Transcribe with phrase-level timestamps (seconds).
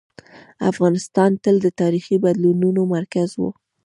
[0.71, 3.41] افغانستان تل د تاریخي بدلونونو مرکز و.